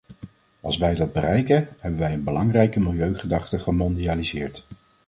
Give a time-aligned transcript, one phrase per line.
[0.61, 4.65] Als wij dat bereiken, hebben wij een belangrijke milieugedachte gemondialiseerd.